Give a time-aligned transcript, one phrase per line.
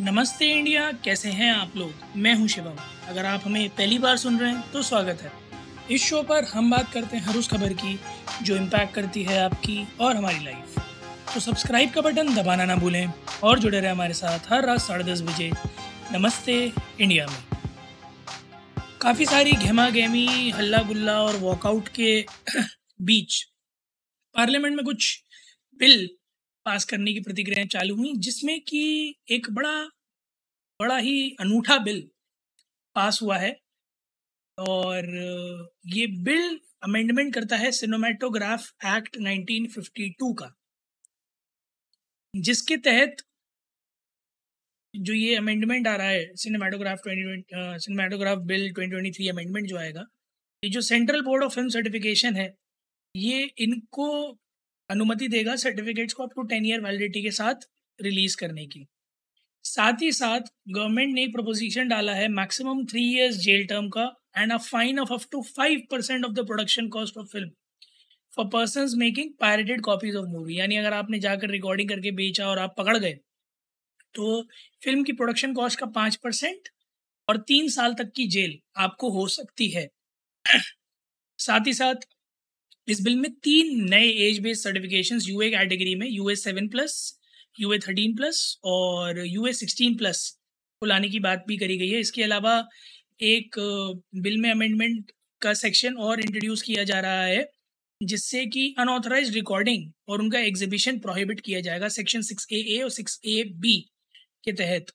[0.00, 1.92] नमस्ते इंडिया, कैसे हैं आप लोग?
[2.16, 2.76] मैं हूँ शिवम।
[3.08, 5.32] अगर आप हमें पहली बार सुन रहे हैं तो स्वागत है।
[5.90, 7.98] इस शो पर हम बात करते हैं हर उस खबर की,
[8.42, 10.78] जो इम्पैक्ट करती है आपकी और हमारी लाइफ
[11.34, 15.04] तो सब्सक्राइब का बटन दबाना ना भूलें और जुड़े रहें हमारे साथ हर रात साढ़े
[15.04, 15.50] दस बजे
[16.12, 16.56] नमस्ते
[17.00, 17.58] इंडिया में।
[19.02, 22.24] काफ़ी सारी घमा गहमी हल्ला गुल्ला और वॉकआउट के
[23.02, 23.42] बीच
[24.34, 25.18] पार्लियामेंट में कुछ
[25.80, 26.08] बिल
[26.66, 29.74] पास करने की प्रतिक्रियाएँ चालू हुई, जिसमें कि एक बड़ा
[30.80, 32.00] बड़ा ही अनूठा बिल
[32.96, 33.50] पास हुआ है।
[34.58, 35.06] और
[35.88, 40.50] ये बिल अमेंडमेंट करता है सिनेमाटोग्राफ एक्ट 1952 का,
[42.34, 43.22] जिसके तहत
[44.94, 50.04] जो ये अमेंडमेंट आ रहा है सिनेमाटोग्राफ 2020 सिनेमाटोग्राफ बिल 2023 अमेंडमेंट जो आएगा,
[50.62, 52.48] ये जो Central Board of Film Certification है,
[53.14, 54.08] ये इनको
[54.90, 57.66] अनुमति देगा सर्टिफिकेट्स को up to ten year validity के साथ
[57.98, 58.86] रिलीज़ करने की।
[59.64, 60.40] साथ ही साथ
[60.70, 64.04] गवर्नमेंट ने एक प्रपोजिशन डाला है maximum three years jail term का
[64.38, 67.50] and a fine of up to five percent of the production cost of film
[68.32, 72.58] for person making pirated copies of movie यानी अगर आपने जाकर रिकॉर्डिंग करके बेचा और
[72.58, 73.12] आप पकड़ गए
[74.14, 74.42] तो
[74.82, 76.68] फ़िल्म की प्रोडक्शन कॉस्ट का पाँच परसेंट
[77.28, 79.88] और तीन साल तक की जेल आपको हो सकती है।
[81.38, 82.06] साथ ही साथ
[82.90, 86.94] इस बिल में तीन नए age based certification UA category में UA seven plus
[87.60, 90.28] UA thirteen plus और यूए सिक्सटीन प्लस
[90.82, 92.56] को लाने की बात भी करी गई है। इसके अलावा
[93.20, 93.58] एक
[94.16, 97.48] बिल में अमेंडमेंट का सेक्शन और इंट्रोड्यूस किया जा रहा है,
[98.00, 103.20] जिससे कि अनऑथराइज रिकॉर्डिंग और उनका एग्जीबिशन प्रोहिबिट किया जाएगा सेक्शन सिक्स ए और सिक्स
[103.24, 103.78] ए बी
[104.44, 104.92] के तहत।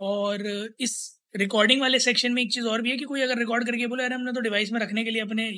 [0.00, 0.46] और
[0.80, 0.96] इस
[1.36, 4.04] रिकॉर्डिंग वाले सेक्शन में एक चीज़ और भी है कि कोई अगर रिकॉर्ड करके बोले
[4.04, 5.50] अरे हमने तो डिवाइस में रखने के लिए अपने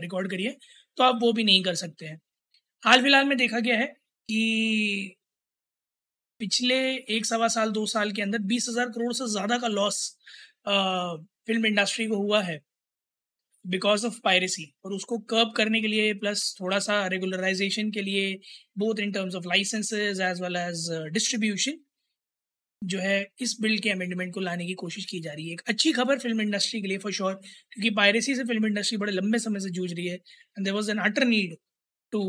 [0.00, 0.56] रिकॉर्ड करिए
[0.98, 2.20] तो आप वो भी नहीं कर सकते हैं।
[2.82, 5.16] हाल फ़िलहाल में देखा गया है कि
[6.40, 6.76] पिछले
[7.16, 9.98] एक सवा साल, दो साल के अंदर बीस हज़ार करोड़ से ज़्यादा का लॉस
[10.68, 12.60] फ़िल्म इंडस्ट्री को हुआ है
[13.64, 18.38] बिकॉज़ ऑफ़ पायरेसी और उसको कर्ब करने के लिए प्लस थोड़ा सा रेगुलराइजेशन के लिए
[18.78, 21.78] both in terms of licences as well as distribution
[22.84, 25.60] जो है इस बिल के अमेंडमेंट को लाने की कोशिश की जा रही है। एक
[25.68, 29.38] अच्छी खबर फ़िल्म इंडस्ट्री के लिए फॉर श्योर क्योंकि पायरेसी से फ़िल्म इंडस्ट्री बड़े लंबे
[29.38, 31.56] समय से जूझ रही है and there was an utter need
[32.12, 32.24] to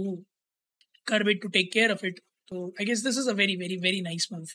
[1.08, 3.78] curb it to take care of it तो I guess this is a very very
[3.80, 4.46] very nice move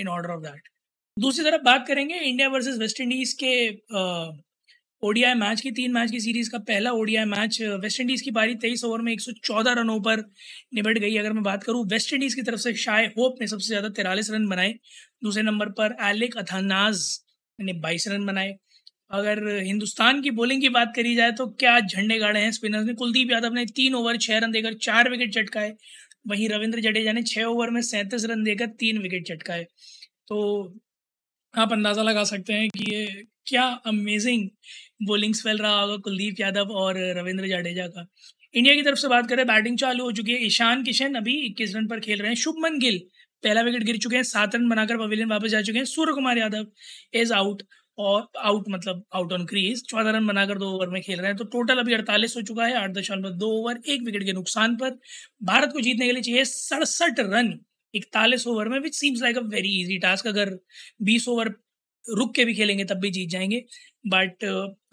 [0.00, 0.68] in order of that
[1.16, 4.45] दूसरी तरफ़ बात करेंगे इंडिया वर्सेज वेस्ट इंडीज़ के uh,
[5.02, 8.54] ODI match की, तीन match की series का पहला ओडीआई मैच वेस्ट इंडीज़ की पारी
[8.56, 10.20] तेईस ओवर में 114 रनों पर
[10.74, 13.68] निबट गई। अगर मैं बात करूँ, वेस्ट इंडीज़ की तरफ़ से शाय होप ने सबसे
[13.68, 14.72] ज़्यादा तिरालीस रन बनाए।
[15.24, 17.04] दूसरे नंबर पर एलिक अथानाज
[17.58, 18.56] ने बाईस रन बनाए।
[19.10, 22.94] अगर हिंदुस्तान की बॉलिंग की बात करी जाए तो क्या झंडे गाड़े हैं स्पिनर्स ने
[22.94, 25.74] कुलदीप यादव ने तीन ओवर छः रन देकर चार विकेट चटकाए।
[26.28, 29.64] वहीं रविंद्र जडेजा ने छः ओवर में सैंतीस रन देकर तीन विकेट चटकाए।
[30.28, 30.38] तो
[31.54, 33.06] आप अंदाज़ा लगा सकते हैं कि ये
[33.46, 34.48] क्या अमेजिंग
[35.06, 38.06] बोलिंग स्पेल रहा होगा कुलदीप यादव और रविंद्र जाडेजा का।
[38.54, 41.74] इंडिया की तरफ़ से बात करें बैटिंग चालू हो चुकी है। ईशान किशन अभी इक्कीस
[41.76, 42.98] रन पर खेल रहे हैं। शुभमन गिल
[43.44, 46.38] पहला विकेट गिर चुके हैं। सात रन बनाकर पवेलियन वापस जा चुके हैं। Suryakumar
[46.38, 46.66] Yadav
[47.14, 47.62] is out
[47.98, 51.36] और आउट मतलब आउट ऑन क्रीज चौदह रन बनाकर दो ओवर में खेल रहे हैं।
[51.36, 54.76] तो टोटल अभी अड़तालीस हो चुका है। आठ दशमलव दो ओवर एक विकेट के नुकसान
[54.76, 54.98] पर।
[55.42, 57.58] भारत को जीतने के लिए चाहिए सड़सठ रन।
[57.94, 60.50] इकतालीस ओवर में which seems like a very easy task अगर
[61.02, 61.48] बीस ओवर
[62.08, 63.62] रुक के भी खेलेंगे, तब भी जीत जाएँगे।
[64.06, 64.44] बट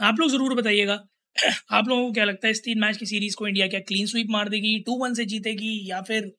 [0.02, 1.00] आप लोग ज़रूर बताइएगा।
[1.72, 4.06] आप लोगों को क्या लगता है इस तीन मैच की सीरीज़ को इंडिया क्या क्लीन
[4.06, 6.32] स्वीप मार देगी टू वन से जीतेगी, या फिर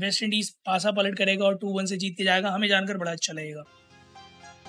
[0.00, 2.50] वेस्ट इंडीज़ पासा पलट करेगा और टू वन से जीत के जाएगा?
[2.50, 3.64] हमें जानकर बड़ा अच्छा लगेगा।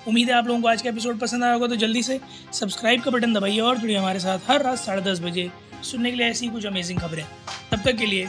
[0.08, 2.18] उम्मीद है आप लोगों को आज का एपिसोड पसंद आया होगा तो जल्दी से
[2.52, 5.50] सब्सक्राइब का बटन दबाइए और जुड़िए हमारे साथ हर रात साढ़े दस बजे।
[5.82, 7.24] सुनने के लिए ऐसी कुछ अमेजिंग खबरें।
[7.72, 8.28] तब तक के लिए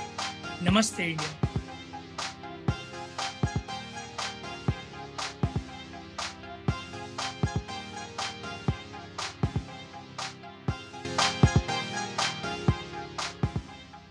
[0.64, 1.41] नमस्ते इंडिया